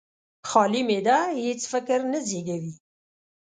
خالي 0.49 0.81
معده 0.89 1.17
هېڅ 1.45 1.61
فکر 1.73 1.99
نه 2.11 2.19
زېږوي. 2.29 2.73